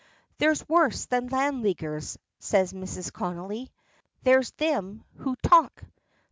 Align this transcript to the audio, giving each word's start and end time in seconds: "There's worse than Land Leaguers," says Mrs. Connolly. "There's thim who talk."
"There's 0.39 0.67
worse 0.67 1.05
than 1.05 1.27
Land 1.27 1.61
Leaguers," 1.61 2.17
says 2.39 2.73
Mrs. 2.73 3.13
Connolly. 3.13 3.71
"There's 4.23 4.49
thim 4.49 5.03
who 5.17 5.35
talk." 5.43 5.83